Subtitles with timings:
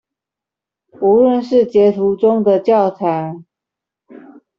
[0.99, 3.35] 無論是截圖中的教材